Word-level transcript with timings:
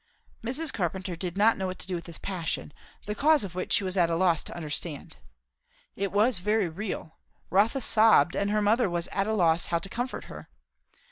Mrs. 0.43 0.73
Carpenter 0.73 1.15
did 1.15 1.37
not 1.37 1.59
know 1.59 1.67
what 1.67 1.77
to 1.77 1.85
do 1.87 1.93
with 1.93 2.05
this 2.05 2.17
passion, 2.17 2.73
the 3.05 3.13
cause 3.13 3.43
of 3.43 3.53
which 3.53 3.71
she 3.73 3.83
was 3.83 3.95
at 3.95 4.09
a 4.09 4.15
loss 4.15 4.43
to 4.45 4.55
understand. 4.55 5.17
It 5.95 6.11
was 6.11 6.39
very 6.39 6.67
real; 6.69 7.19
Rotha 7.51 7.81
sobbed; 7.81 8.35
and 8.35 8.49
her 8.49 8.63
mother 8.63 8.89
was 8.89 9.07
at 9.09 9.27
a 9.27 9.33
loss 9.33 9.67
how 9.67 9.77
to 9.77 9.89
comfort 9.89 10.23
her. 10.23 10.49